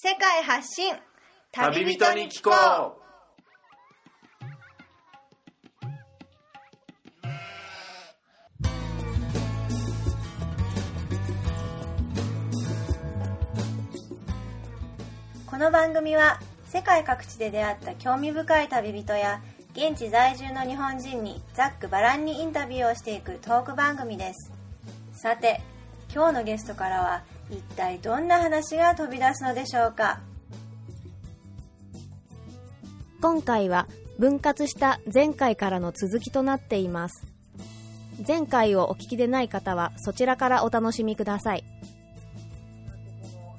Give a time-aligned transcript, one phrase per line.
[0.00, 0.94] 世界発信。
[1.50, 2.54] 旅人に聞こう。
[15.44, 16.38] この番組は
[16.68, 19.40] 世界各地で出会った興味深い旅人や
[19.72, 24.52] 現地在住の日本人にざっくばらんにインタビューをしていくトーク番組です。
[25.12, 25.60] さて
[26.14, 30.20] 今日のゲストからは一体どんな話が飛び出すのでしょうか？
[33.20, 37.26] 今回は分割した前回からの続きとなっています。
[38.26, 41.64] 前回をお聞きでない方はそちらからお楽しみください。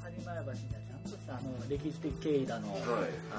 [0.03, 2.81] 播磨橋にはちゃんとしたあの歴史的経緯だの,、はい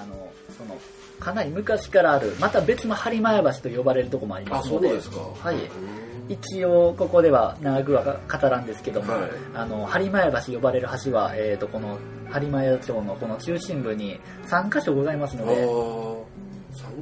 [0.03, 0.79] あのその
[1.21, 4.89] かなり昔からあるまた別の播磨橋と呼ばれるとこもありあますので。
[4.89, 5.17] そうですか。
[5.21, 5.57] はい。
[5.57, 9.30] うん一応ここでは長くは語らんですけども、はい。
[9.52, 11.98] あの播磨橋呼ばれる橋は、えー、とこの
[12.30, 16.24] 播磨町のこの中心部に3箇所ございますのあでー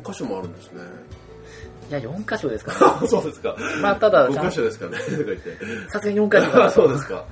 [0.02, 0.80] 3箇所もあるんですね。
[1.90, 2.72] いや4箇所ですか
[3.06, 3.50] そうですか。
[3.50, 4.98] らまあただちゃ5ん箇所ですかね
[5.88, 6.52] さすがに4箇所。
[6.52, 7.24] か そうですか。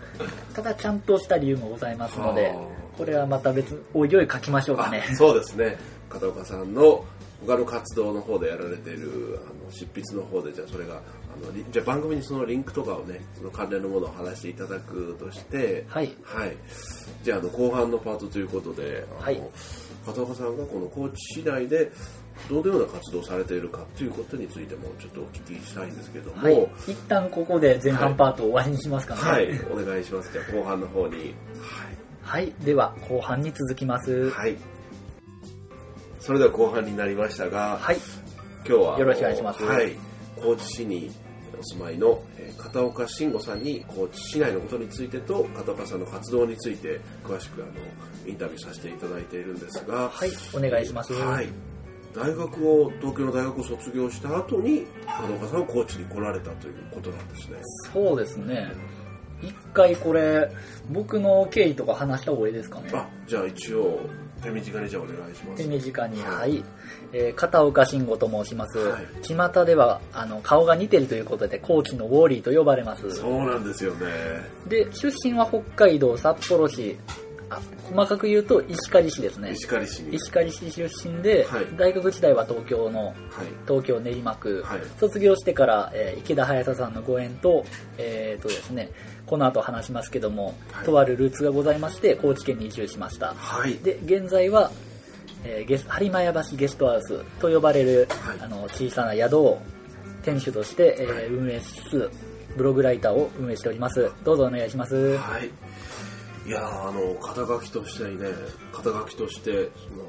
[0.55, 2.55] ただちゃんとした理由もございますので
[2.99, 5.03] これはまた別おいおい書きましょうかね。
[5.11, 5.79] あそうですね。
[6.11, 7.03] 片岡さんの
[7.45, 16.15] 他の活動の方でやられているあの執筆の方でじゃあそれがあのリじゃあ番組にそのリンクとかをねその関連のものを話していただくとしてはい。
[16.23, 16.57] はい。
[17.23, 19.43] じゃああの後半のパートということであの、はい。
[20.07, 21.91] 片岡さんがこの高知市内で
[22.49, 29.21] どのような活動をされているかということについてもちょっとお聞きしたいんですけどもはい、一旦ここで前半パートを終わりにしますかね。
[29.21, 30.33] はい、お願いします。
[30.33, 31.35] じゃあ後半の方に。
[32.23, 34.31] はい、では後半に続きます。
[34.31, 34.57] はい、はい、
[36.27, 37.99] それでは後半になりましたが、はい。
[38.67, 39.63] 今日はよろしくお願いします。
[39.63, 39.97] はい、
[40.35, 41.09] 高知市に
[41.57, 47.73] お住まいのえー片岡慎吾さんに高知市内のことについてと片岡さんの活動について詳しくあの
[48.29, 50.31] インタビューさせていただいているんですが、はい。
[50.53, 51.13] お願いします。
[51.13, 51.49] はい、
[52.13, 57.59] 大学を東京の大学を卒業した後に片岡さんは高知に来られたということなんですね。
[57.93, 58.73] そうですね。
[59.43, 60.51] 一回これ
[60.91, 62.91] 僕の経緯とか話した方がいいですかね。
[62.93, 64.01] あじゃあ一応
[64.43, 65.63] 手短にじゃあお願いします。
[65.63, 66.55] 手短にははい。
[66.57, 66.65] い、
[67.13, 69.07] えー片岡慎吾と申します、はい。
[69.23, 73.11] 巷ではあの顔が似てるということで高知のウォーリーと呼ばれます。
[73.11, 74.07] そうなんですよね。
[74.69, 76.97] で出身は北海道札幌市。
[77.49, 79.53] あ細かく言うと石狩市ですね。
[79.53, 80.01] 石狩市。
[80.03, 80.17] に。
[80.17, 81.67] 石狩市出身で、はい。
[81.77, 83.15] 大学時代は東京のはい。
[83.69, 84.81] 東京練馬区、はい。
[84.99, 87.65] 卒業してから、えー池田隼人さんのご縁と,、
[87.99, 88.91] えーとですね、
[89.27, 90.87] この後話しますけども、はい。
[90.87, 93.35] とあるルーツがございまして高知県に移住しました。
[93.35, 93.75] はい。
[93.79, 94.71] で現在は、
[95.45, 98.39] えーゲス播磨屋橋ゲストハウスと呼ばれる、はい。
[98.41, 99.61] あの小さな宿を
[100.23, 101.27] 店主として、えーはい。
[101.27, 102.11] 運営しつつ
[102.57, 104.11] ブログライターを運営しております。
[104.25, 105.17] どうぞお願いします。
[105.17, 105.51] はい。
[106.49, 108.31] いやーあの肩書きとしてね、
[108.73, 110.05] 肩書きとしてその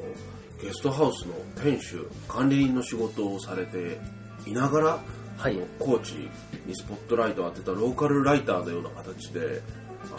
[0.61, 3.99] ゲストハウスの店主、管理人の仕事をされて
[4.45, 4.99] いながら、
[5.37, 9.61] はい高知にスポットライトを当てたローカルライターのような形で、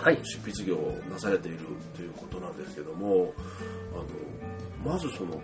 [0.00, 1.58] はい執筆業をなされている
[1.96, 3.32] ということなんですけども、
[3.92, 3.96] あ
[4.86, 5.40] のまずその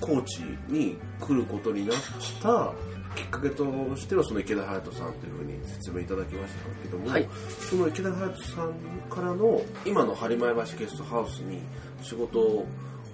[0.00, 1.96] 高知に来ることになっ
[2.40, 2.72] た
[3.14, 3.64] きっかけと
[3.96, 7.28] してはその池田隼人さんというふうに説明いただきましたけども、はい
[7.68, 8.72] その池田隼人さん
[9.10, 11.60] からの今の播磨橋ゲストハウスに
[12.02, 12.66] 仕事を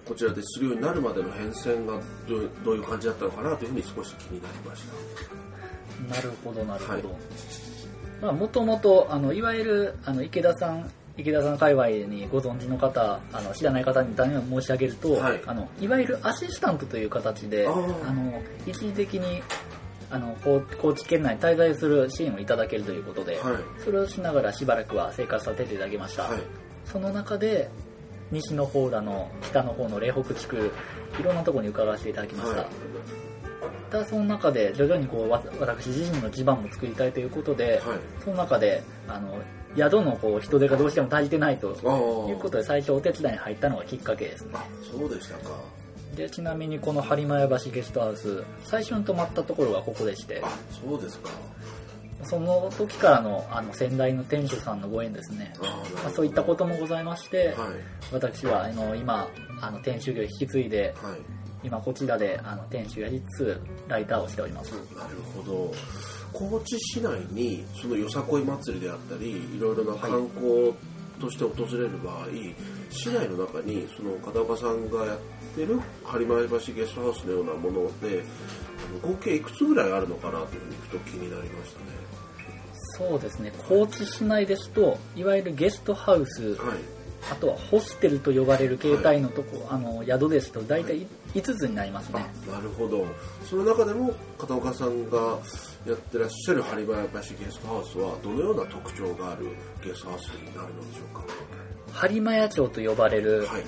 [0.07, 5.42] こちらでするようになるまでの変遷がどうどういう感じだったのかなというふうに少し気になりました。
[6.09, 7.03] なるほどなるほど、はい。
[8.21, 15.37] まあもともとあのいわゆるあの池田さん池田さん界隈にご存知の方あの知らない方に単に申し上げると、はい。
[15.37, 19.43] い、あのいわゆるアシスタントという形であの一時的に
[20.11, 23.83] あの高高知県内に滞在する支援をいただけるということで、はい。
[23.85, 26.41] それをしながらしばらくは生活させていただきました、はい。
[26.85, 27.71] その中で
[28.31, 30.73] 西の方だの北の方の嶺北地区
[31.21, 33.32] いろんなところに伺わせていただきました、はい
[33.91, 37.99] ただその中で徐々にこうわ私自身の地盤も作りたいということで、はい。
[38.25, 39.39] その中であの
[39.77, 41.69] 宿のこう人手がどうしても足りてないと
[42.29, 44.51] いうことで最初お手伝いに入ったのがきっかけですね。
[44.55, 45.57] あそうでしたか。
[46.17, 50.41] でちなみにこの播磨屋橋ゲストハウス最初に泊まったところがここでして。
[50.45, 51.31] あそうですか。
[52.25, 55.53] その時からのあの先代の店主さんのご縁ですね。
[55.61, 57.57] まあ、そういったこともございまして、はい。
[58.13, 59.29] 私はあの今
[59.61, 64.73] あの店主業を引き継いではい今こちらであの店主やりつつライターをしております。
[64.97, 65.73] なるほど。
[66.33, 70.73] 高知市内にそのよさこい祭りであったりいろいろな観光
[71.21, 72.27] として訪れる場合、
[72.91, 75.19] 市内の中にその片岡さんがやっ
[75.55, 78.25] てる播磨橋ゲストハウスのようなもので
[79.03, 81.87] 合計いくつぐらいあるのかなというふうにふと気になりましたね。
[82.99, 83.53] そうですね。
[83.69, 86.79] 高知市内ですといわゆるゲストハウスはい。
[87.31, 93.07] あとはホステルと呼ばれる形態のとこ、あの宿ですと大体5つになりますね、あなるほど。
[93.45, 95.39] その中でも片岡さんが
[95.87, 99.47] やってらっしゃる播磨橋ゲストハウスはどのような特徴がある
[99.83, 101.25] ゲストハウスになるのでしょうか？
[102.07, 103.65] 播磨屋町と呼ばれる、はい。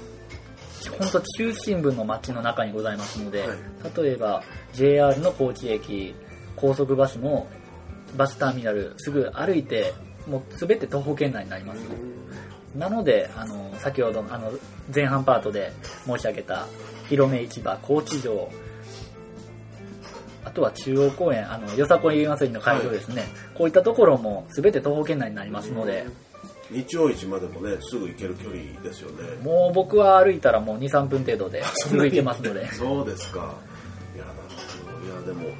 [0.98, 3.48] 本当中心部の町の中にございますので、はい。
[3.96, 4.42] 例えば
[4.74, 6.14] JR の高知駅
[6.56, 7.46] 高速バスの
[8.16, 9.94] バスターミナルすぐ歩いて
[10.28, 11.78] もう全て徒歩圏内になります、
[12.76, 14.52] なのであの先ほどのあの
[14.94, 15.72] 前半パートで
[16.06, 16.66] 申し上げた
[17.08, 18.50] 広め市場高知城。
[20.44, 23.24] あとは中央公園あのよさこい祭りの会場ですね、
[23.54, 26.06] こういったところも全て徒歩圏内になりますので、
[26.70, 29.42] 日曜市までもねすぐ行ける距離ですよね。
[29.42, 32.70] もう僕は歩いたらもう23分程度ですぐ行けますので。
[32.72, 33.54] そうですか。
[34.14, 34.38] いやなる
[34.84, 35.54] ほどいやでも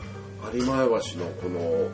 [0.53, 1.91] 有馬橋のこの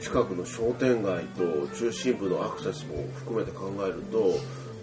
[0.00, 4.34] 近くの商店街と中心部のアクセスも含めて考えると、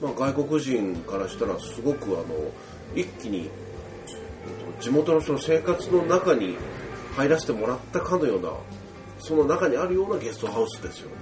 [0.01, 2.25] まあ、外国人からしたらすごくあの
[2.95, 3.70] 一気にえっと
[4.81, 6.57] 地元のその生活の中に
[7.15, 8.51] 入らせてもらったかのような
[9.19, 11.15] その中にあるようなゲストハウスですよね。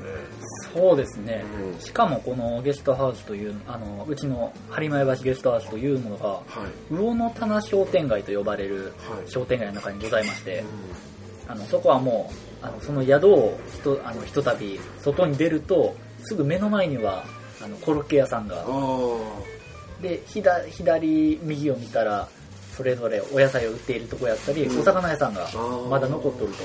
[0.73, 1.79] そうですね、うん。
[1.81, 6.43] しかもこのゲストハウスというあのうちの播磨橋ゲストハウスというものがは
[6.89, 6.93] い。
[6.93, 9.29] 魚の棚商店街と呼ばれるはい。
[9.29, 10.63] 商店街の中にございまして、
[11.47, 12.31] うあのそこはも
[12.63, 17.25] うあのその宿をひとあのひとたび外に出るとすぐ目の前には
[17.61, 18.65] あのコロッケ屋さんが。
[20.01, 22.29] で左左右を見たら
[22.79, 24.79] それぞれお野菜を売っているとこやったり、うん。
[24.79, 25.87] お魚屋さんがー。
[25.89, 26.63] まだ残っとると。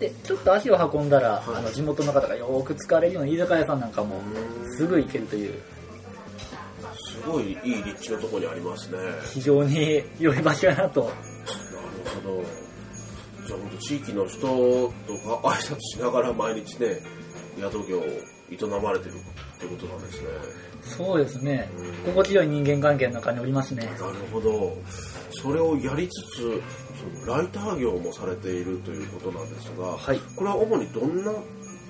[0.00, 1.56] でちょっと足を運んだら、はい。
[1.58, 4.20] あの地元の方がよく使われるような居酒屋さんなんかも
[4.64, 4.76] うん。
[4.76, 5.54] すぐ行けるという。
[6.82, 8.98] あすごいいい立地のところにありますね。
[9.32, 11.02] 非常に良い場所やなと。
[11.02, 11.14] なる
[12.20, 12.44] ほど。
[13.46, 14.92] じゃあ本当地域の人とか
[15.44, 17.00] 挨拶しながら毎日ね、
[17.60, 20.28] 宿業を営まれてるってことなんですね。
[20.82, 21.68] そうですね。
[21.76, 22.12] うん。
[22.12, 23.84] 心地よい人間関係の中におりますね。
[23.84, 24.76] なるほど。
[25.40, 26.62] それをやりつつ、
[27.16, 31.32] そのライター業もされているということなんですが、はいこれは主にどんな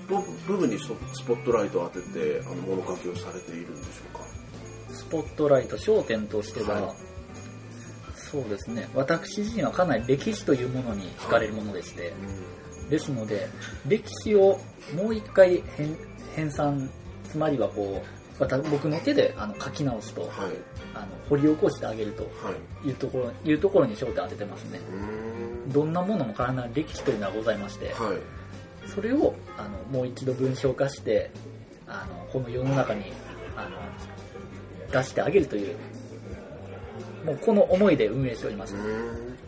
[0.07, 4.23] 部部分にそスポットライトを当てて、あの物書きをされているんでしょうか？
[4.93, 6.95] スポットライト焦点としては、はい
[8.31, 12.13] そうですね私自身はかなり歴史というものに惹かれるものでして、
[12.87, 13.49] ですので
[13.87, 14.59] 歴史を
[14.95, 15.97] もう一回編
[16.35, 16.89] 編纂
[17.27, 18.03] つまりはこ
[18.39, 20.31] う僕の手であの書き直すとはい。
[20.93, 22.29] あの掘り起こしてあげるとは
[22.83, 22.87] い。
[22.87, 24.79] いうところいうところに焦点を当ててますね。
[25.67, 27.95] どんなものもからない歴史というのはございましてはい。
[28.87, 31.29] それをあのもう一度文章化して
[31.87, 33.11] あのこの世の中に
[33.55, 33.77] あの
[34.91, 35.75] 出してあげるという
[37.25, 38.73] もうこの思いで運営しております、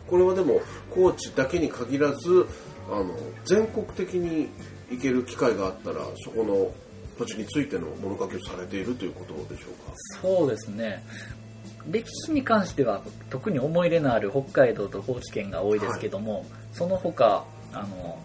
[0.06, 0.60] これはでも
[0.90, 2.46] 高知だけに限らず
[2.88, 3.14] あの
[3.44, 4.48] 全国的に
[4.90, 6.70] 行ける機会があったらそこの
[7.18, 9.92] 土地についての物書きをされているということでしょうか？
[10.22, 11.04] そうですね。
[11.90, 18.18] 歴史に関しては特に思い入れのある北海道と高知県が多いですけども、その他あの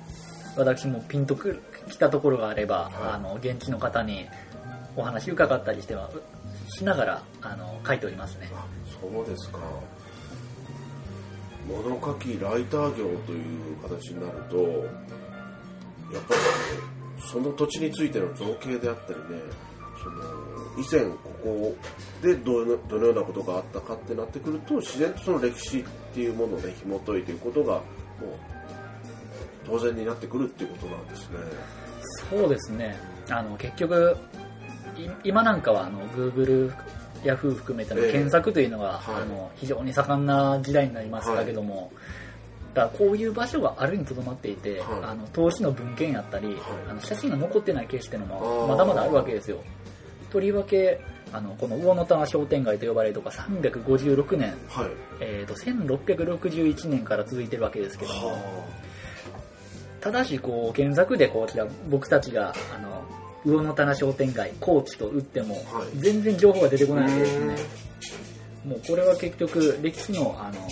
[0.55, 2.93] 私もピンとくる来たところがあれば、はい。
[3.13, 4.27] あの現地の方に
[4.95, 6.09] お話伺ったりしては
[6.69, 8.49] しながらあの書いておりますね。
[8.53, 8.65] あ
[9.01, 9.59] そうですか。
[11.67, 14.57] 物書きライター業という形になると
[16.13, 19.41] やっぱりあのその土地についての造形であったりね
[20.01, 20.21] その
[20.77, 21.75] 以前ここ
[22.21, 27.83] でどのどのようなことがあったかってなってくると自然とその歴史っていうものをね紐解いていくことがもう
[29.65, 31.37] 当然になってくるっていうことなんですね。
[32.29, 32.95] そうですね。
[33.29, 34.17] あの結局
[34.97, 36.73] い今なんかはあの Google
[37.23, 38.11] ヤフー含めてのええ。
[38.11, 39.21] 検索というのが、はい。
[39.23, 42.05] あの非常に盛んな時代になりましたけども、だか
[42.77, 45.03] らこういう場所があるにとどまっていて、はい。
[45.03, 46.57] あの投資の文献やったり、はい。
[46.89, 49.57] あの写真が残ってないケースっていうのもまだまだあるわけですよ。
[50.31, 50.99] とりわけ
[51.33, 54.87] あのこの魚の棚商店街と呼ばれるとか356年、はい。
[55.19, 58.65] えー、と1661年から続いてるわけですけども、は
[59.99, 63.03] ただしこう検索でこちら僕たちがあの
[63.45, 65.97] 魚の棚商店街高知と打ってもはい。
[65.99, 66.97] 全然情報が出てこあ。
[66.97, 67.55] ないわけですね。
[68.65, 70.67] もうこれは結局歴史のあの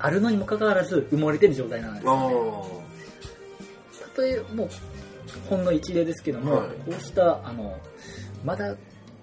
[0.00, 2.84] あるのにもかかわらず埋もれてる状態なんですあよね
[4.16, 4.20] あ。
[4.20, 4.68] 例えもう
[5.48, 6.68] ほんの一例ですけども、はい。
[6.68, 7.78] こうしたあの
[8.44, 8.74] まだ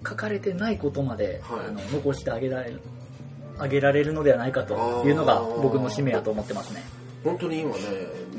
[0.06, 1.66] 書かれてないことまで、はい。
[1.68, 2.80] あの残してあげられる
[3.58, 6.82] あげられるのではないかというのが僕の使命だと思ってますね。
[7.24, 7.82] 本当に今ね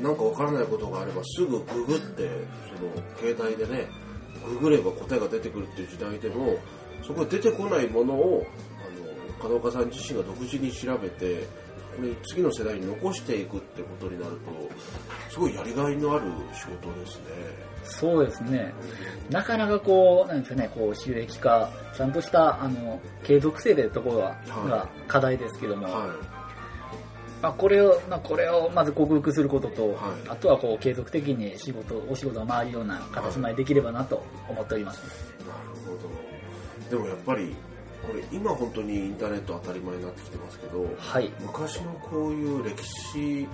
[0.02, 2.28] なんかわからないことがあればすぐググって
[2.66, 3.86] その携帯でね
[4.46, 6.56] ググれば答えが出てくるっていう時代でも
[7.06, 8.46] そこで出てこないものを
[9.42, 11.46] あの門岡さん自身が独自に調べて
[12.00, 14.40] これ次の世代に残していくってことになると
[15.28, 17.24] すごいやりがいのある仕事ですね。
[17.84, 18.72] そうですね。
[19.30, 24.68] なかなかこう、なんですかね、こう収益化、ちゃんとした、あの、継続性でところが、はい。
[24.68, 26.14] が課題ですけども、は
[27.42, 29.94] まあ、これを、まあ、これをまず克服することと、は
[30.26, 30.28] い。
[30.28, 35.00] あとはこう継続的に仕事、お仕事が回るような形までできればなと思っております。
[35.40, 36.30] いなるほど。
[36.90, 37.54] でもやっぱり
[38.06, 41.32] これ今本当にインターネット当たり前になってきてますけどはい。
[41.40, 43.48] 昔のこういう歴史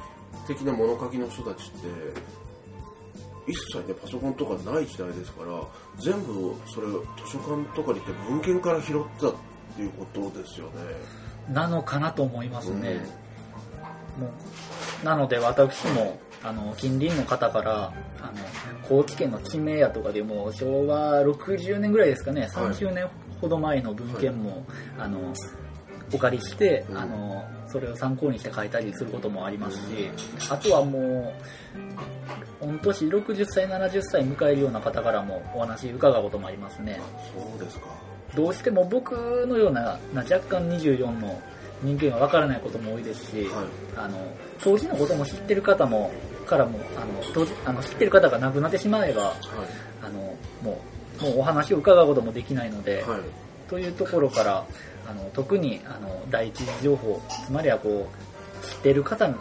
[0.46, 5.62] 的な物書きの人たちって一切ねパソコンとかない時代ですから
[5.98, 9.34] 全部それを図書館とかに行って文献から拾ったっ
[9.76, 10.72] ていうことですよね。
[11.52, 13.00] なのかなと思いますね。
[14.18, 14.26] も
[15.02, 18.32] うなので私もあの近隣の方からあの
[18.88, 23.08] 高知県の地名やとかでも昭和60年ぐらいですかね30年
[23.40, 24.64] ほど前の文献も、
[24.98, 25.32] あの
[26.12, 26.98] お借りして、うん。
[26.98, 30.08] あのそれを参考にして書いたりすることもありますし
[30.50, 31.34] あとはも
[32.62, 37.00] う御年60歳70歳迎えるような方からもお話伺うこともありますね。
[37.34, 37.86] そうですか。
[38.34, 41.42] どうしても僕のようなな若干24の
[41.82, 43.66] 人間は分からないことも多いですし、はい。
[43.96, 44.18] あの
[44.62, 46.12] 当時のことも知ってる方も
[46.46, 49.34] からもあのあの知ってる方が亡くなってしまえばは
[50.02, 50.20] あの
[50.62, 53.10] もうもうお話を伺うこともできないので、い。
[53.10, 53.20] はい。
[53.68, 54.64] というところから
[55.08, 59.32] あの特にあの第一次情報つまりはこう知っている方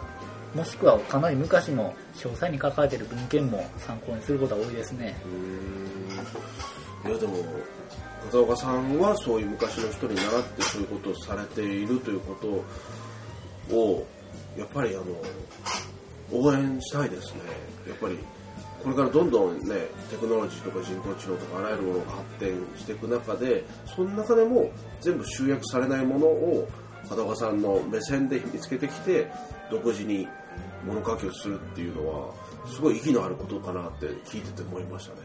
[0.54, 5.16] もしくはかなり昔の詳細に書かれている文献も参考にすることが多いですね
[7.04, 7.36] いやでも
[8.24, 12.34] 片岡さんはそういう昔の人に習ってそういうことをされているというこ
[13.68, 14.06] とを
[14.56, 15.04] やっぱりあの
[16.32, 17.40] 応援したいですね
[17.88, 18.18] やっぱり
[18.86, 19.74] これからどんどんね
[20.10, 26.68] テクノロジーとか人工知能とかあらゆるものが発展していく中でその中でも全部集約されないものを
[27.08, 29.28] 片岡さんの目線で見つけてきて
[29.72, 30.28] 独自に
[30.86, 32.32] 物書きをするっていうのは
[32.72, 35.18] すごい意義のあることかなって聞いてて思いましたね。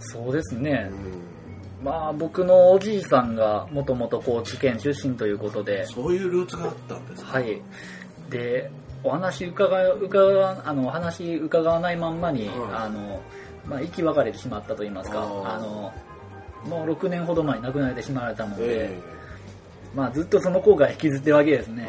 [0.00, 0.90] そうですね。
[1.80, 1.84] う、ん。
[1.84, 5.86] まあ僕のおじいさんがもともと高知県出身ということで。
[5.86, 7.62] そういうルーツがあったんですかはい。
[8.30, 8.68] で
[9.06, 13.20] お話伺う伺わあのお話伺わないまんまに、はいあの
[13.66, 15.92] まあ、生き別れてしまったと言いますかあの
[16.68, 19.00] もう6年ほど前に亡くなられてしまわれたので、え
[19.94, 21.88] まあ、ずっとその後悔引きずってるわけですね。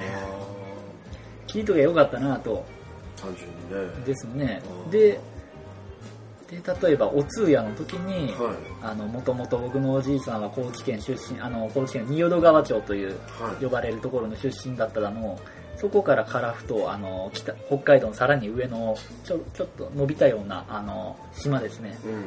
[1.48, 2.66] 聞いとけばよかったなと。
[3.18, 4.06] ー単純にね。
[4.06, 4.62] ですね。
[4.92, 5.20] で
[6.50, 8.34] で例えばお通夜の時に、
[9.12, 13.64] もともと僕のおじいさんは高知県出身あの高知県仁淀川町というはい。
[13.64, 15.40] 呼ばれるところの出身だったのを
[15.78, 21.98] そこから樺太あの北北海道のさらに上のちょちょっと伸びたようなあの島ですね。
[22.06, 22.24] うん。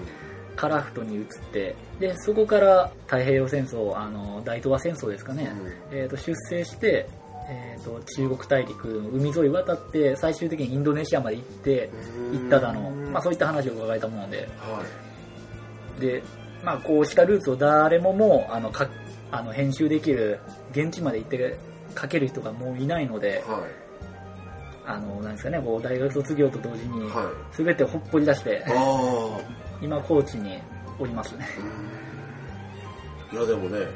[0.57, 5.50] 樺太に移ってでそこから太平洋戦争あの大東亜戦争ですかね、
[5.90, 7.09] えー、と出征して、
[7.49, 11.90] えー、と中国大陸の海沿い渡って最終的にインドネシアまで行って
[12.33, 12.40] うん。
[12.40, 14.49] 行っただの、うんまあ、そういった話を伺えたもので。
[14.59, 14.83] は
[15.99, 16.00] い。
[16.00, 16.23] で、
[16.64, 18.88] まあ、こうしたルーツを誰ももうあのか
[19.33, 20.40] あの編集できる
[20.73, 21.59] 現地まで行って
[21.99, 23.61] 書ける人がもういないのではい。
[24.87, 27.57] あのなんですかねこう大学卒業と同時にはい。
[27.57, 29.41] 全てほっぽり出してああ
[29.83, 30.61] 今高知に
[30.99, 31.47] おりますね。
[33.33, 33.87] いやでもね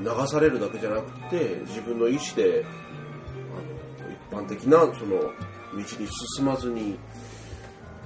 [0.00, 2.64] 流されるだけじゃなくて自分の意思で
[4.30, 5.30] あの一般的なその道
[5.78, 5.84] に
[6.36, 6.98] 進まずに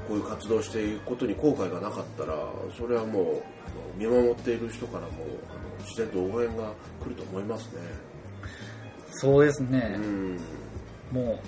[0.07, 2.35] こういう活動をしていくことに後悔がなかったら
[2.79, 3.43] それはもう
[3.99, 5.09] 見守っている人からも
[5.51, 7.81] あの自然と応援が来ると思いますね。
[9.21, 9.97] そうですね。
[9.97, 10.39] う、ん。
[11.13, 11.41] も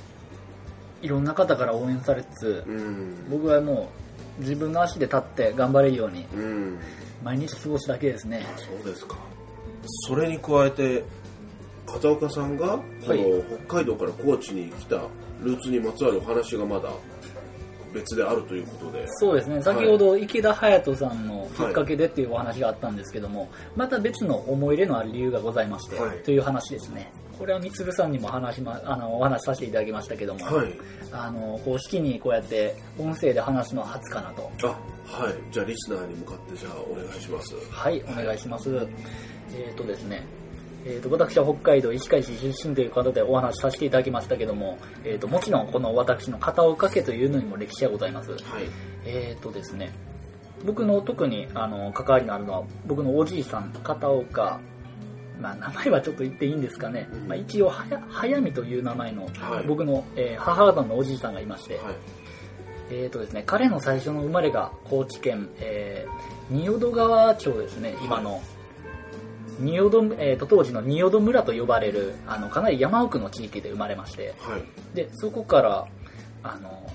[1.02, 3.30] ういろんな方から応援されつつうん。
[3.30, 3.90] 僕はも
[4.38, 6.78] う自分の足で立って頑張れるようにうん。
[7.22, 8.44] 毎日過ごすだけですね。
[8.56, 9.16] そうですか。
[10.08, 11.04] それに加えて
[11.86, 13.22] 片岡さんがこはい。
[13.22, 14.96] の北海道から高知に来た
[15.42, 16.90] ルーツにまつわるお話がまだ
[17.92, 19.06] 別であるということで。
[19.09, 19.62] そうですね。
[19.62, 26.18] 先ほど池田隼人さんのきっかけでっていうお話があったんですけども、また別の思い入れのある理由がございまして、はい。
[26.18, 27.12] という話ですね。
[27.38, 30.73] これはみつるさんにも話し、ま、あのお話しさせていただきましたけども、はい。
[31.12, 34.50] あの公式にこうやって音声で話すのは初かなと。
[34.62, 35.35] あはい。
[35.50, 37.54] じゃあリスナーに向かってじゃあお願いします。
[37.70, 38.87] はいお願いします。
[39.54, 40.23] えっ、とですね
[40.84, 48.30] えー、と私は北海道石狩市出身という方でお話しさせていただきましたけども、えー、ともちろんこの私の片岡家というのにも歴史がございます。
[48.30, 48.40] はい。
[49.04, 49.92] えーとですね、
[50.64, 54.60] 僕の特にあの関わりのあるのは、僕のおじいさん、片岡、
[55.40, 57.28] まあ、名前はちょっと言っていいんですかね、うん。
[57.28, 59.66] まあ、一応はや、早見という名前の、はい。
[59.66, 61.94] 僕の、えー母方のおじいさんがいまして、はい。
[62.90, 68.42] えーとですね、彼の最初の生まれが高知県、えー仁淀川町ですね、今の。
[69.60, 74.62] 仁淀、えー、と当時の仁淀村と呼ばれるあのかなり山奥の地域で生まれましてはい。
[74.94, 75.86] でそこから
[76.42, 76.90] あの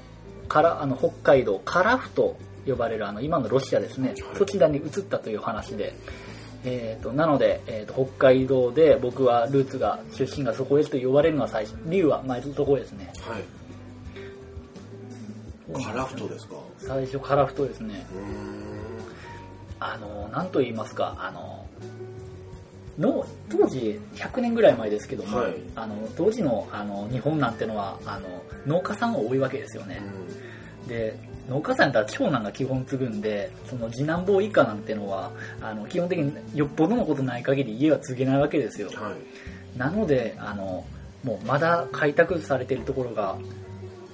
[0.48, 4.18] からあの北海道樺太と呼ばれるあの今のロシアですね、はい。
[4.38, 5.94] そちらに移ったという話で、
[6.64, 13.12] えー、となので、えー、と北海道で僕はルーツが出身がそこですと呼ばれるのは最初理由はまずそこですね。
[13.22, 13.44] はい。
[15.84, 16.56] カラフトですか？
[16.78, 18.06] 最初樺太ですね。
[19.80, 21.65] あのなんと言いますかあの
[22.98, 25.54] の当時100年ぐらい前ですけども、はい。
[25.76, 30.02] あの当時のあの日本なんてのはあの農家さんが多いわけですよね、
[30.88, 31.18] で
[31.50, 38.90] 農家さんやったら長男が基本継ぐんでその次男坊以下なんてのはあの基本的によっぽどのことない限り家は継げないわけですよ。
[38.92, 39.78] うんはい。
[39.78, 40.86] なのであの
[41.24, 43.38] もうまだ開拓されているところが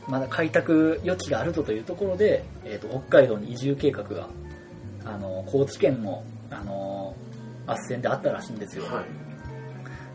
[0.08, 4.28] まだ開拓余地があるぞというところで、えー、と北海道に移住計画が
[5.06, 6.91] あの高知県のあの
[7.68, 9.06] 斡旋であったらしいんですよ、はい。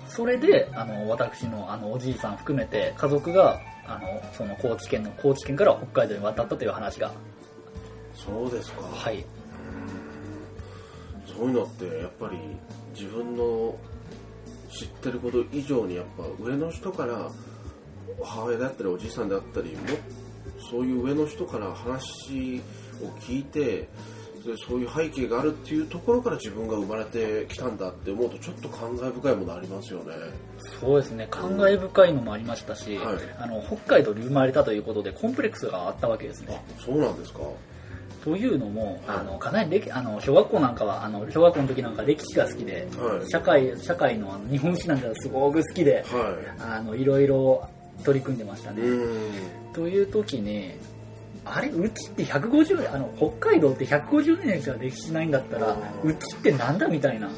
[0.08, 7.12] それであの私のあのおじいさん含めて家族があのその高知県の高知県から北海道に渡ったという話が。
[8.14, 8.82] そうですか。
[8.82, 9.24] はい。
[11.26, 12.38] そういうのってやっぱり
[12.94, 13.76] 自分の
[14.70, 17.30] 知ってること以上にやっぱ上の人から
[18.22, 19.82] 母親だったりおじいさんであったりも
[20.70, 22.62] そういう上の人から話
[23.02, 23.88] を聞いて
[24.46, 30.14] でそういう背景があるっていうところから自分が生まれてきたんだって思うとちょっと感慨深いものありますよね。
[30.80, 31.26] そうですね。
[31.30, 33.16] 感慨深いのもありましたし、はい。
[33.40, 36.62] あの北海道に生まれたということでコンプレックスがあったわけですね。
[36.78, 37.40] あそうなんですか。
[38.22, 39.16] というのも、はい。
[39.18, 43.28] あのかなり歴あの小学校なんかはあの小学校の時なんか歴史が好きで、はい。
[43.28, 47.68] 社会社会のあの日本史なんかすごく好きではあのいろいろ
[48.04, 49.72] 取り組んでましたね、いうん。
[49.72, 50.72] という時に
[51.46, 57.30] あれうちって150年あの北海道って150年しか歴史ないんだったらうちってなんだみたいな。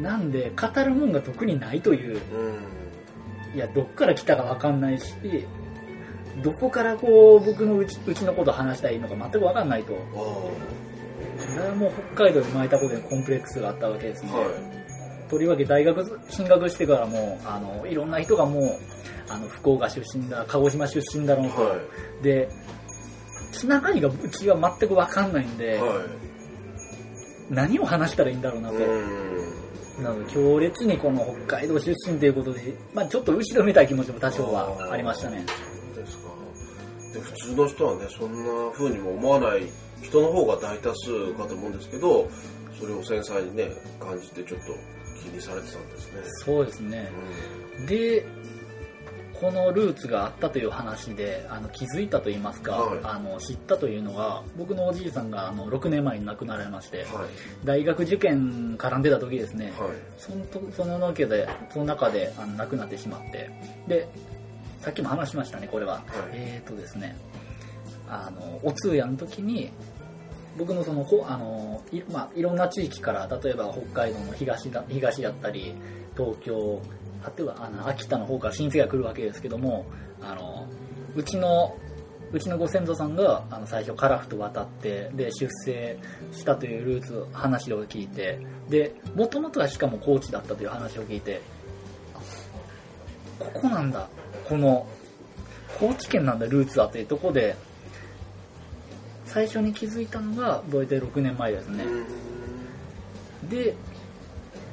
[0.00, 2.20] なんで語るもんが特にないという。
[2.32, 3.56] うん。
[3.56, 5.14] いやどっから来たか分かんないし
[6.42, 9.94] どこからこう僕のうちうちのことを話したらいいのか全く分かんないと。
[10.14, 10.78] あ
[11.38, 14.78] それはもう北海道に生まれたことにコンプレックスがあったわけですね、あはい
[15.28, 18.78] とりわけ大学進学してからもあのいろんな人がもう
[19.30, 21.76] あの福岡出身だ鹿児島出身だろうと、は
[22.22, 22.48] で
[23.52, 25.78] つながりがうちは全く分かんないんで、い。
[25.78, 26.06] は
[27.50, 30.04] 何を話したらいいんだろうないと、うん。
[30.04, 35.44] なので強烈にこの北海道出身ということで、まあ、ちょっと後ろめたい気持ちも多少はありましたね。
[35.94, 36.28] ですか。
[37.14, 39.62] で普通の人はねそんな風にも思わない
[40.02, 42.28] 人の方が大多数かと思うんですけど
[42.78, 44.66] それを繊細にね感じてちょっと
[45.22, 46.22] 気にされてたんですね。
[46.44, 47.10] そうですね。
[47.88, 48.24] で
[49.40, 52.98] このルーツがあったという話であの気づいたと言いますか、はい。
[53.04, 57.06] あの知ったというのが僕のおじいさんがあの6年前に亡くなられましてはい。
[57.64, 59.90] 大学受験絡んでた時ですね、はい。
[60.16, 63.50] そのとそのわけでその中であの亡くなってしまって
[63.86, 64.08] で
[64.80, 66.02] さっきも話しましたねこれは、はい。
[66.32, 67.16] えっ、とですね
[68.08, 69.70] あのお通夜の時に
[70.58, 75.74] 僕のそのほあのい,、まあ、いろんな地域から例えば北海道の東だ東だったり
[76.16, 76.82] 東京
[77.24, 79.86] 例えばあの秋田の方から親戚が来るわけですけども
[80.20, 80.66] あの
[81.14, 81.76] うちの
[82.30, 85.98] うちのご先祖さんがあの最初カラフと渡ってで出生
[86.32, 91.40] したというルーツ話を聞いてでもともとはしかも高知だったという話を聞いて
[93.38, 94.08] ここなんだ
[94.46, 94.86] この
[95.78, 97.56] 高知県なんだルーツはというところで
[99.24, 101.84] 最初に気づいたのが大体6年前ですね。
[101.84, 103.48] うん。
[103.48, 103.74] で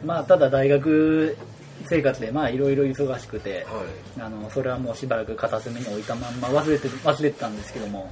[0.03, 1.38] まあただ大学
[1.86, 3.84] 生活でまあいろいろ忙しくては
[4.17, 4.21] い。
[4.21, 8.12] あのそれはもうしばらく片隅に置いたまんま忘れて忘れてたんですけども。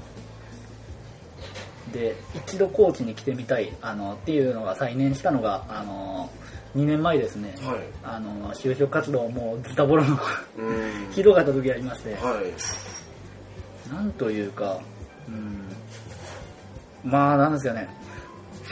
[1.91, 6.27] で一度高知に来てみたいあのっていうのが再燃したのがあの
[6.75, 7.79] 2年前ですね、はい。
[8.03, 10.17] あの就職活動もうズタボロの
[10.57, 11.11] うん。
[11.11, 13.93] ひどかった時がありまして、はい。
[13.93, 14.79] なんというか、
[15.27, 17.87] うん、まあなんですよね。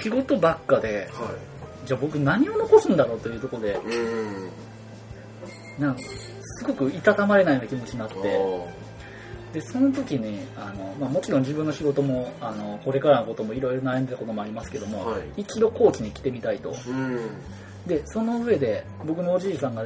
[0.01, 1.31] 仕事ばっかでは
[1.85, 3.79] じゃあ僕何を残すんだろうというところで
[5.81, 6.01] なんか
[6.59, 8.65] すごくいたたまれないような気持ちになっあてー。
[9.53, 15.41] でその時にあの、まあ、もちろん自分の仕事もあのこれからのこともいろいろ悩んでたこともありますけども、はい。
[15.41, 16.73] 一度高知に来てみたいと。
[16.87, 17.19] うん。
[17.85, 19.83] でその上で僕のおじいさんが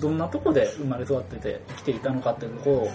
[0.00, 2.90] どんなとこで生まれ育ってて生きていたのかっていうところを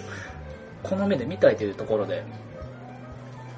[0.82, 2.24] この目で見たいというところで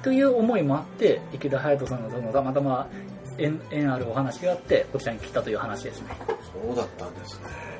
[0.03, 2.87] という思いもあって池田隼人さんのたまたま
[3.39, 6.09] 縁縁あるお話があってこちらに来たという話ですね。
[6.65, 7.72] そうだったんですね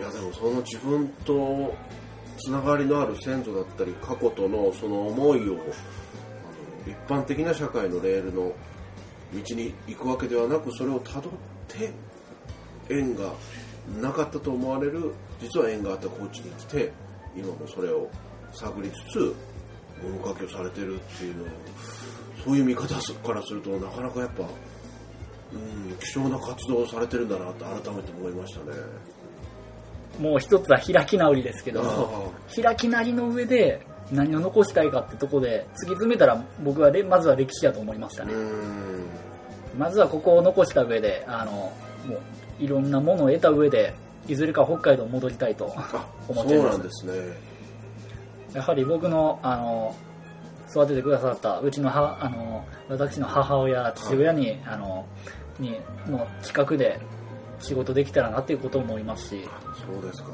[0.00, 1.74] いやでもその自分と
[2.38, 5.60] つながりのある先祖だったり過去とのその思いをあの
[6.86, 8.54] 一般的な社会のレールの
[9.34, 11.32] 道に行くわけではなくそれをたどっ
[11.68, 11.92] て
[12.88, 13.34] 縁が
[14.00, 16.92] なかったと思われる実は縁があった高知に来て
[17.36, 18.08] 今もそれを
[18.54, 19.36] 探りつつ
[20.02, 21.44] 物書きをされてるっていうの
[22.42, 24.44] そういう見方からするとなかなかやっぱ、
[25.52, 29.19] うん、希少な活動をされてるんだなって改めて思いましたね。
[30.20, 33.80] もう一つは開き直りですけどあ開きなりの上で
[34.12, 38.32] 何を残したいかってとこで突き詰めたら僕はれまずは歴史だと思いましたね。
[39.78, 41.72] まずはここを残した上であのも
[42.60, 43.94] ういろんなものを得た上で
[44.26, 46.70] いずれか北海道戻りたいとあ思っています。
[46.70, 47.50] そうなんですね。
[48.52, 49.94] やはり僕のあの
[50.68, 55.06] 育ててくださったうちの母あの私の母親父親に,、あの
[55.58, 57.00] にの近くで
[57.60, 59.48] 仕事できたらなっていうことを思いますし
[59.86, 60.30] そうですか。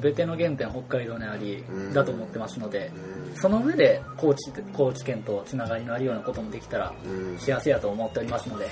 [0.00, 2.90] 全ての原点北海道にありうんだと思ってますので
[3.32, 6.92] うんその上で高知高知県とつながりのあるようなこともできたら
[7.38, 8.68] 幸せやと思っておりますので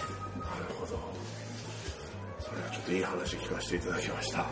[0.80, 0.98] ほど。
[2.40, 4.38] それはちょっといい話聞かせていただきました。
[4.40, 4.48] はい。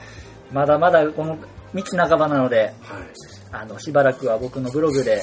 [0.52, 1.36] まだまだこの
[1.74, 2.72] 道半ばなので
[3.52, 5.22] あのしばらくは僕のブログで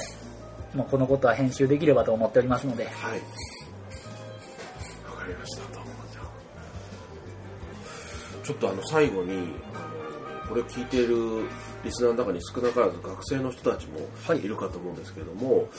[0.73, 3.21] もうこのことは編集できればと思っておりますのではい。
[8.51, 9.47] ちょっとあの最後に、
[10.49, 11.47] これを聞いている
[11.85, 14.43] リスナーの中に少なからず学生の人たちもはい。
[14.43, 15.69] いるかと思うんですけども、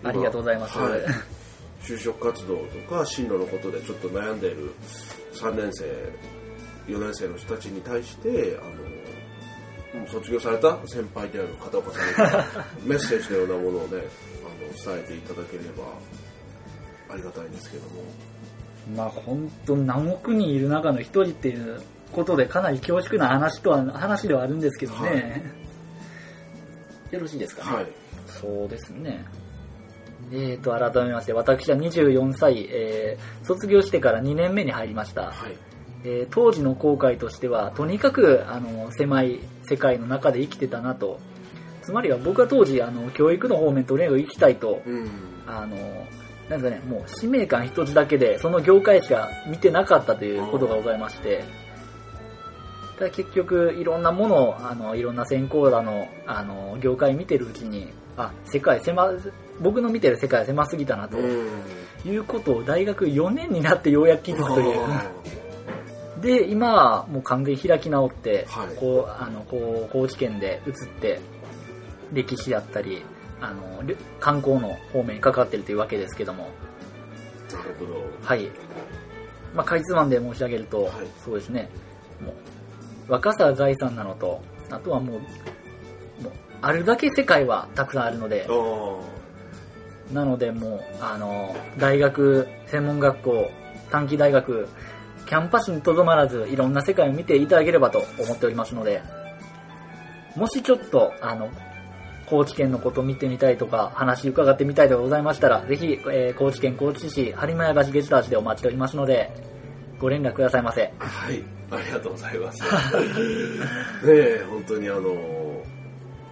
[0.00, 0.78] 今ありがとうございます。
[0.78, 1.00] はい。
[1.82, 4.70] 就職活動とか進路のことでちょっと悩んでいる
[5.32, 5.84] 3年生、
[6.86, 12.46] 4年生の人たちに対して、あの卒業された先輩である片岡さんから
[12.84, 14.04] メッセージのようなものをね、
[14.44, 15.82] あの伝えていただければ
[17.12, 18.04] ありがたいんですけども。
[18.96, 25.42] まあ本当何億人いる中の一人っていうことでかなり恐縮な話とは話ではあるんですけどね、
[27.10, 27.86] よろしいですかね、はい。
[28.26, 29.24] そうですね。
[30.32, 35.56] えーと改めまして私は24歳、えー卒業してから2年目に入りました、はい。
[36.04, 41.18] えー当時の後悔としてはとにかくあの狭い世界の中で生きてたなと。
[41.82, 44.82] つまりは僕は当時あの教育の方面とにかく行きたいと。
[44.86, 45.08] うん。
[45.46, 45.76] あの
[46.48, 51.38] なんですかねもう使命感一つだけでその業界しか見てなかったということがございまして。
[51.38, 51.59] た
[53.00, 59.10] だ結局いろんなものをあのいろんな専攻だのあの業界見てるうちにあ世界狭
[59.60, 61.18] 僕の見てる世界は狭すぎたなと。
[61.18, 61.48] うん。
[62.02, 64.80] いうことを大学4年になってようやく気づくという。
[66.22, 68.76] で今はもう完全に開き直って、はい。
[68.76, 71.20] こうあのこう高知県で移って
[72.12, 73.02] 歴史だったり
[73.40, 76.48] あのり観光の方面にかかってるというわけですけども。
[77.52, 78.02] なるほど。
[78.22, 78.48] はい、
[79.54, 80.90] まあ、かいつまんで申し上げると、はい。
[81.24, 81.68] そうですね。
[82.24, 82.34] もう
[83.10, 88.46] 若さは財産なのとあとはもうもうあるだけ世界はたくさんあるので。
[90.12, 93.50] なのでもうあの大学専門学校
[93.90, 94.68] 短期大学
[95.26, 99.02] キャンパスにとどまらずいろんな世界を見ていただければと思っておりますので
[100.34, 101.50] もしちょっとあの
[102.26, 109.30] 高知県のことを見てみたいとか話伺ってみたいとかございましたらぜひ、えー高知県高知市播磨屋橋ゲスト橋でお待ちしておりますので
[110.00, 110.92] ご連絡くださいませ。
[110.98, 111.44] はい。
[111.70, 112.62] ありがとうございます。
[112.64, 112.68] ね
[114.06, 115.62] え、本当にあの、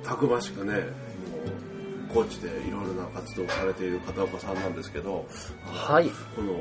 [0.02, 0.84] たくましくね、もう、
[2.08, 5.26] 高知でいろいろな活動をされている片岡さんなんですけど、
[5.64, 6.08] はい。
[6.34, 6.54] この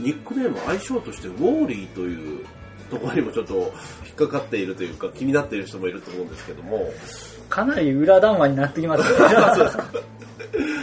[0.00, 2.44] ニックネーム愛称としてウォーリーという
[2.90, 3.54] ところにもちょっと
[4.06, 6.90] 引っかかっているというか気になっている人もいると思うんですけども。
[7.50, 9.02] かなり裏談話になってきます。
[9.12, 9.18] ね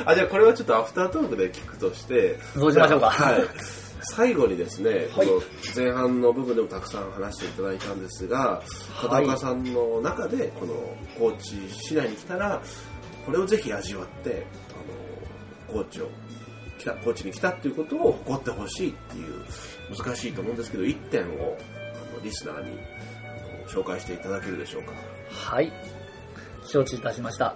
[0.06, 3.10] あじゃあこれはちょっとアフタートークで聞くとしてそうしましょうか。
[3.10, 5.10] はい最後にですね、はい。
[5.10, 5.42] この
[5.76, 8.62] 前半の部分でもたくさん話していただいたんですが
[9.02, 10.74] 片岡さんの中でこの
[11.18, 12.62] 高知市内に来たら
[13.26, 14.46] これをぜひ味わって
[15.70, 16.10] あの高知を
[16.78, 19.46] 来た高知に来たっていうことを誇ってほしいっていう
[19.98, 21.58] 難しいと思うんですけど1点を
[22.12, 22.78] あのリスナーに
[23.68, 24.92] 紹介していただけるでしょうか。
[25.30, 25.72] はい。
[26.66, 27.56] 承知いたしました。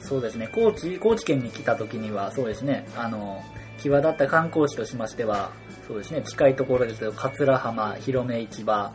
[0.00, 0.48] そうですね。
[0.52, 2.88] 高知高知県に来た時にはそうですね。
[2.96, 3.42] あの
[3.82, 5.50] 際立った観光地としましては
[5.88, 8.92] そうですね近いところですけど桂浜広め市場、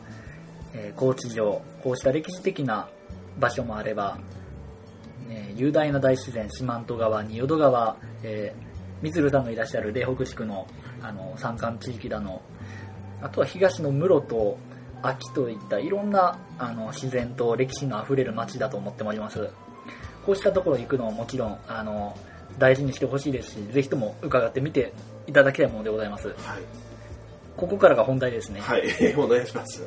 [0.74, 2.88] えー高知城こうした歴史的な
[3.40, 4.20] 場所もあれば、
[5.28, 10.68] ね雄大な大自然四万十川仁淀川、えー、みつるさんのいらっしゃる嶺北地区の
[11.02, 12.42] あの山間地域だの
[13.22, 14.58] あとは東の室と
[15.02, 19.50] 秋といったいろんなあの自然と歴史のあふれる街だと思っております。
[20.26, 22.18] こうしたところ行くのももちろんあの
[22.58, 24.94] 大事にしてほしいですしぜひとも伺ってみて
[25.28, 26.30] いただきたいものでございます。
[26.30, 26.38] はい、
[27.56, 28.84] ここからが本題ですね、はい、
[29.18, 29.84] お願いします。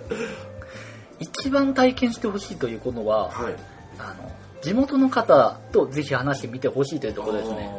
[1.18, 3.54] 一番体験してほしいということははい。
[3.98, 4.30] あの
[4.62, 7.70] 地元の方とぜひ話してみてほしいというところですね。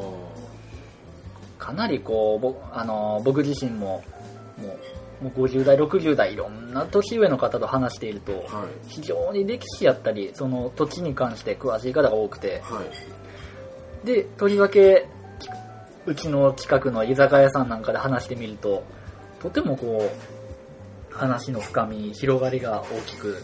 [1.59, 4.03] かなりこう、ぼあの僕自身も
[4.57, 4.77] も
[5.21, 8.43] うもう50代、60代いろんな年上の方と話していると、はい。
[8.87, 13.20] 非常に歴史やったりその土地に関して詳しい方が多くてはい
[14.03, 15.07] でとりわけ
[15.39, 15.49] き
[16.05, 18.83] うちの近くの居酒屋さんなんかで話してみると
[19.41, 20.11] とてもこ
[21.11, 23.43] う話の深み広がりが大きく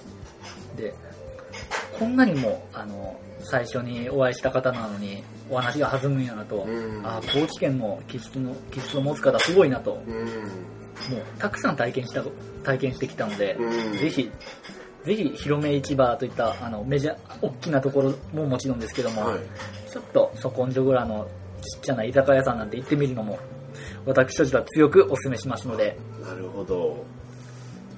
[0.76, 0.94] で
[2.00, 7.02] こんなにもあの最初にお会いした方なのにお話が弾むんやなと、うん。
[7.06, 10.26] あ高知県の気質の気質を持つ方すごいなともうん。
[10.26, 10.28] う
[11.40, 12.24] たくさん体験した
[12.64, 13.98] 体験してきたので、うん。
[13.98, 14.30] ぜひ
[15.08, 19.40] ぜひ広め市場といったあのメジャー大きなところももちろんですけども、はい。
[19.90, 21.26] ちょっとそこんじょぐらの
[21.62, 23.40] ちっちゃな居酒屋さんなんて行ってみるのも
[24.06, 25.98] 私たちは強くお勧めしますので。
[26.22, 27.06] なるほど。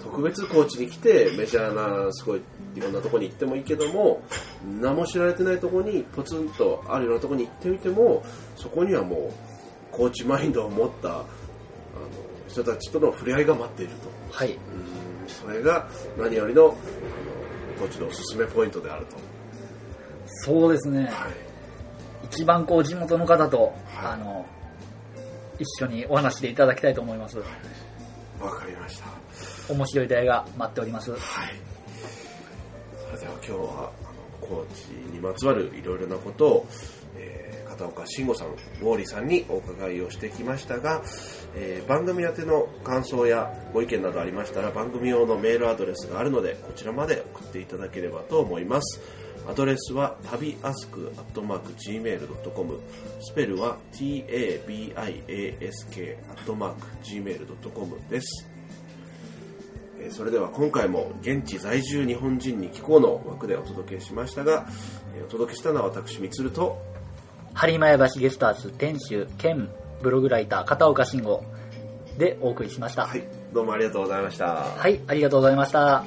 [0.03, 2.41] 特別高知に来てメジャーなすごい
[2.75, 4.21] いろんなとこに行ってもいいけども
[4.79, 8.23] 何も知られてないとこにポツンとあるようなとこに行ってみても
[8.55, 9.33] そこにはもう
[9.91, 11.25] 高知マインドを持ったあの
[12.47, 14.09] 人たちとの触れ合いが待っていると。
[14.31, 14.51] はい。
[14.51, 14.98] うん
[15.49, 16.75] それが何よりのあの
[17.79, 19.15] 高知のおすすめポイントであると。
[20.43, 21.05] そうですね。
[21.05, 21.31] はい。
[22.25, 24.13] 一番こう地元の方と、はい。
[24.13, 24.45] あの
[25.57, 27.39] 一緒にお話でいただきたいと思います。
[27.39, 27.43] わ
[28.51, 29.73] かりました。
[29.73, 31.11] 面白い出会いが待っております。
[31.11, 31.19] はい。
[33.07, 36.67] それでは今日はあの高知にまつわるいろいろなことを、
[37.17, 41.01] えー片岡慎吾さん、ウォーリーさんにお伺いをしてきましたが、
[41.55, 48.99] えー番組宛ての感想やご意見などありましたら番組用のメールアドレスがあるのでこちらまで送っていただければと思います。
[49.47, 52.79] アドレスは旅アスクアットマーク Gmail.com
[53.21, 58.47] スペルは tabiask アットマーク Gmail.com です。
[60.01, 64.67] えーそれでは今回も現地在住日本人に聞こうの枠でお届けしましたが、
[65.15, 66.81] えーお届けしたのは私、みつると、
[67.59, 69.67] 播磨屋橋ゲスターズ店主兼
[70.01, 71.43] ブログライター片岡慎吾
[72.17, 74.45] でお送りしましたはい、どうもありがとうございました。
[74.45, 76.05] はい、ありがとうございました。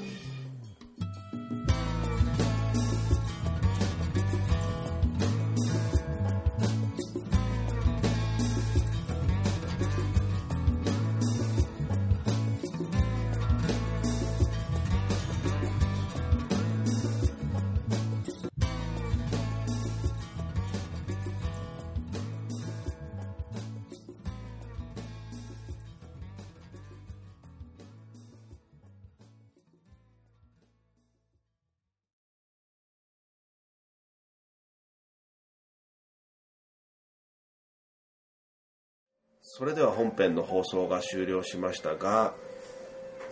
[39.43, 42.35] それでは本編の放送が終了しましたが、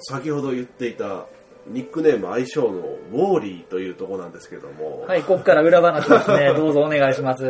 [0.00, 1.26] 先ほど言っていた
[1.68, 6.52] ニックネーム相性のウォーリーというところなんですけども、はい、ここから裏話ですね。
[6.56, 7.44] どうぞお願いします。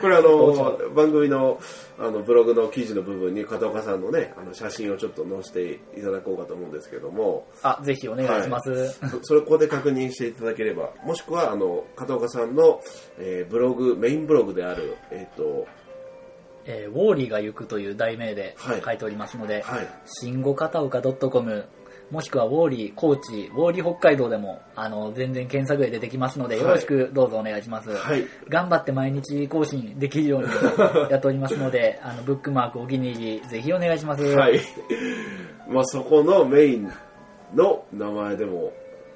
[0.00, 1.60] これあの番組の
[1.98, 8.92] あのブログの記事の部分に片岡さんのねあの写真をちょっと載せていただこうかと思うんですけどもあ、ぜひお願いします。
[8.92, 12.80] そ それここで確認していただければもしくはあの片岡さんの、
[13.18, 15.66] えーブログメインブログであるえっ、と
[16.66, 21.64] えーウォーリーが行くという題名ではい書いておりますので、はい新語片岡 .com
[22.10, 27.90] もしくはウォーリー高知、ウォーリー北海道でも、あの、全然検索で出てきますので、はいよろしくどうぞお願いします。
[27.90, 30.48] はい頑張って毎日更新できるように
[31.10, 34.22] やっておりますので、 あの、ブックマークお気に入り、ぜひお願いします。
[34.22, 34.60] はい。
[35.68, 36.88] まあそこのメイン
[37.54, 38.72] の名前でも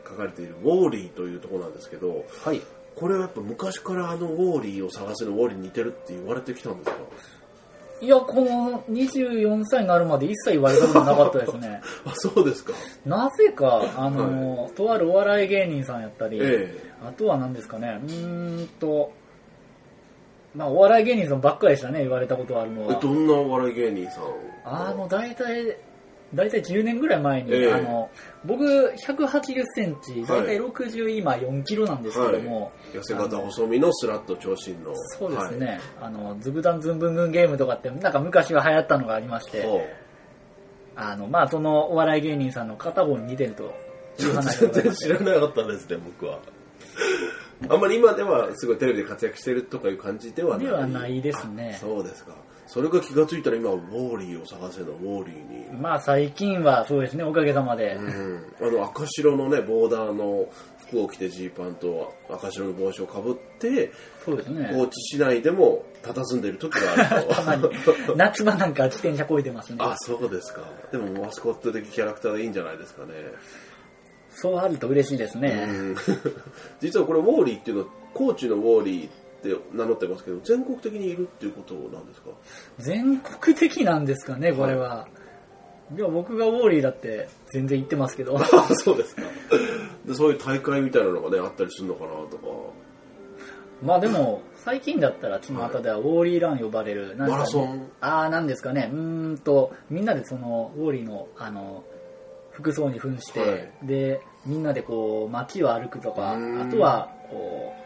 [0.08, 2.60] 書かれているウォーリーというところなんですけど、はい。
[2.96, 6.96] これはやっぱ昔からあのウォーリーを探せるウォーリーに似てるって言われてきたんですか？
[8.00, 11.80] いや、この24歳になるまで一切言われたことなかったですね。
[12.06, 12.72] あ、そうですか。
[13.04, 16.74] なぜか、あの、とあるお笑い芸人さんやったり、え
[17.06, 19.12] あとは何ですかね、うーんと、
[20.54, 22.94] まあ、お笑い芸人さんばっかりでしたね、言われたことあるのは。
[22.94, 24.24] えどんなお笑い芸人さん
[24.64, 25.76] あの、大体、
[26.34, 28.08] 大体10年ぐらい前に、ええあの、
[28.44, 34.94] 僕、180センチ、大体60、今4キロなんですけども、痩せ型細身のスラッと長身の。
[35.18, 39.66] そうですね、あの、ズブダンズンブングンゲームとかって、なんか昔は流行ったのがありまして、
[40.94, 43.64] あの、まあ、そのお笑い芸人さんの片方に似てると
[44.20, 46.38] いう全然知らなかったですね、僕は。
[47.68, 50.66] あんまり今ではすごいテレビで活躍してるとかいう感じではない。
[50.66, 52.32] ではないですねあそうですか。
[52.72, 55.82] それが気がついたら今、ウォーリーを探せのウォーリーに。
[55.82, 57.96] まあ、最近はそうですね、おかげさまで。
[57.96, 60.48] うん、あの赤白のねボーダーの
[60.86, 63.90] 服を着てジーパンと赤白の帽子をかぶって
[64.24, 64.70] そうですね。
[64.72, 67.68] 高知市内でも佇んでいる時があると たまに、
[68.14, 69.78] 夏場なんか自転車こいでますね。
[69.80, 73.14] あそうですかでもマスコット的キャラクターでいいんじゃないですかね、
[74.30, 75.66] そうあると嬉しいですね。
[75.68, 75.96] うん
[76.78, 79.08] 実はこれウォーリーっていうのは高知のウォーリー
[79.40, 82.30] って名乗ってますけど全国的にいるっていうことなんですか？
[82.78, 85.08] 全国的なんですかねこれは、
[85.96, 88.38] い、や僕がウォーリーだって全然言ってますけど。
[88.38, 88.44] あ
[88.76, 89.22] そうですか。
[90.06, 92.46] でそういう大会みたいなのがねあったりするのかなとか。
[93.82, 97.90] まあでも最近だったら巷ではウォーリーラン呼ばれる、なんマラソン？
[98.02, 98.90] ああなんですかね。
[98.92, 101.82] うーんとみんなでそのウォーリーのあの
[102.52, 103.70] 服装に扮して、はい。
[103.84, 107.79] でみんなでこう街を歩くとかあとはこう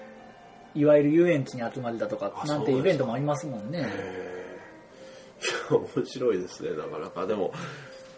[0.74, 3.88] いわゆる遊園地に集まりだとかあなんてイベントもありますもんね。
[5.70, 6.70] 面白いですね。
[6.70, 7.52] なかなかでも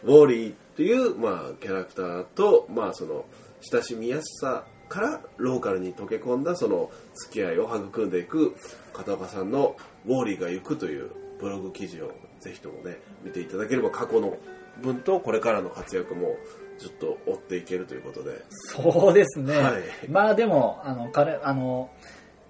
[0.04, 3.24] ウォーリーっていう、まあ、キャラクターと、まあ、その
[3.60, 8.54] 親しみやすさからローカルに溶け込んだその付き合いを育んでいく
[8.92, 14.36] 片岡さんの「ウォーリーが行く」というブログ記事をぜひともね見ていただければ過去の
[14.82, 16.36] 文とこれからの活躍も
[16.78, 18.44] ずっと追っていけるということで。
[18.50, 21.90] そうですね、はいまあでもあの彼あの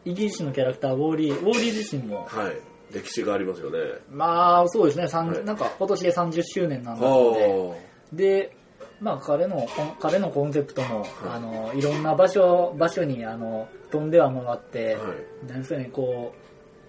[0.07, 2.25] イギリスのキャラクターウォーリーウォーリー自身も。
[2.29, 2.95] はい。
[2.95, 3.79] 歴史がありますよね。
[4.09, 5.45] まあそうですね、30はい。
[5.45, 7.75] なんか今年で30周年なんだそ
[8.13, 8.57] うでで、
[9.01, 11.09] まあ、彼のこん彼のコンセプトも、はい。
[11.35, 15.01] あのいろんな場所場所にあの飛んでは回って、は
[15.45, 15.49] い。
[15.49, 16.47] なんですかねこう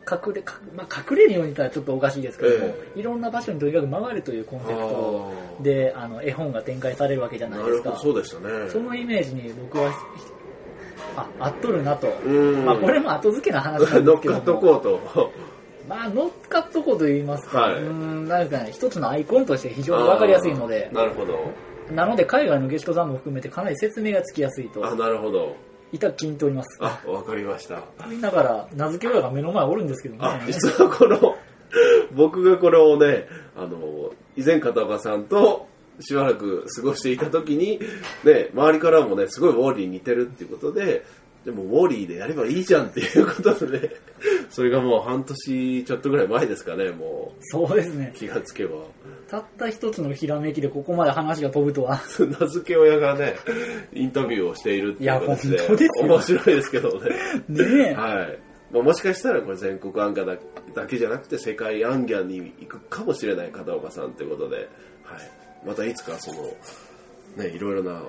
[0.10, 5.64] 隠れか、まあ、隠れるように言ったらちょっとおかしいですけども、えいろんな場所にとにかく回るというコンセプトあー。
[5.64, 8.70] であの絵本が展開されるわけじゃないですほどそうでしたね。
[8.70, 9.92] そのイメージに僕は
[11.18, 12.66] あ合っとるなと、うん。
[12.66, 14.40] まあ、これも後付けな話なん乗っですけども。
[14.40, 14.82] かっとこう
[15.16, 15.32] と。
[15.90, 17.74] まあ、乗っかっとこうと言いますか、はい。
[17.76, 20.90] うーん、なんかね、一つのアイコンとして非常にわかりやすいので。
[20.94, 21.52] なるほど。
[21.92, 25.56] なので海外のゲストさんも含めてかなり説明がつきやすいと、あなるほど。
[25.94, 26.78] いた気に入っております。
[26.82, 27.80] あわかりました。
[28.08, 30.20] みんなから名付け親が目の前おるんですけどね。
[30.22, 31.36] あ実はこの
[32.12, 33.26] 僕がこれをね
[33.56, 35.68] あの以前片岡さんと
[36.00, 37.80] しばらく過ごしていた時に、
[38.24, 41.06] ね、周りからもねすごいウォーリーに似てるっていうことで
[41.46, 43.90] でもウォーリーでやればいいじゃんっていうことでね
[44.50, 48.18] それがもう半年ちょっとぐらい前ですかねもそうですねう。
[48.18, 48.80] 気がつけば
[49.30, 52.02] たった一つのひらめきでここまで話が飛ぶとは。
[52.20, 53.36] 名付け親がね
[53.94, 57.10] インタビューをしているっていう形でいや本当ですよ面白いですけどね
[57.48, 57.94] ねえ。
[57.94, 58.40] はい。
[58.72, 60.38] まあ、もしかしたらこれ全国アンガだ
[60.76, 64.68] だけじゃなくて世界アンギャンに行くかもしれない片岡さんということで、はい。
[65.68, 66.44] またいつかその、
[67.36, 68.02] ね、いろいろな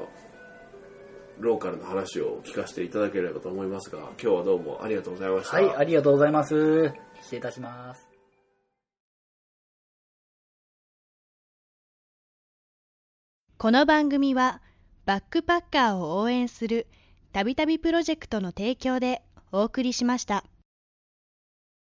[1.40, 5.56] ローカルの話を聞かせていただければと思いますが、今日はどうもありがとうございました。
[5.56, 6.92] はい、ありがとうございます。
[7.20, 8.08] 失礼いたします。
[13.58, 14.62] この番組は
[15.04, 16.86] バックパッカーを応援する
[17.32, 20.44] たびたびプロジェクトの提供でお送りしました。